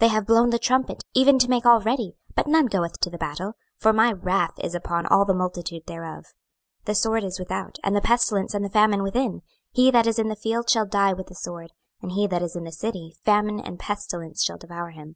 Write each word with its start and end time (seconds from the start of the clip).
They 0.00 0.08
have 0.08 0.26
blown 0.26 0.50
the 0.50 0.58
trumpet, 0.58 1.04
even 1.14 1.38
to 1.38 1.48
make 1.48 1.64
all 1.64 1.80
ready; 1.80 2.16
but 2.34 2.48
none 2.48 2.66
goeth 2.66 2.98
to 2.98 3.08
the 3.08 3.16
battle: 3.18 3.52
for 3.78 3.92
my 3.92 4.10
wrath 4.12 4.54
is 4.58 4.74
upon 4.74 5.06
all 5.06 5.24
the 5.24 5.32
multitude 5.32 5.84
thereof. 5.86 6.24
26:007:015 6.86 6.86
The 6.86 6.94
sword 6.96 7.22
is 7.22 7.38
without, 7.38 7.78
and 7.84 7.94
the 7.94 8.00
pestilence 8.00 8.52
and 8.52 8.64
the 8.64 8.68
famine 8.68 9.04
within: 9.04 9.42
he 9.70 9.92
that 9.92 10.08
is 10.08 10.18
in 10.18 10.26
the 10.26 10.34
field 10.34 10.68
shall 10.68 10.86
die 10.86 11.12
with 11.12 11.28
the 11.28 11.36
sword; 11.36 11.70
and 12.02 12.10
he 12.10 12.26
that 12.26 12.42
is 12.42 12.56
in 12.56 12.64
the 12.64 12.72
city, 12.72 13.14
famine 13.24 13.60
and 13.60 13.78
pestilence 13.78 14.42
shall 14.42 14.58
devour 14.58 14.90
him. 14.90 15.08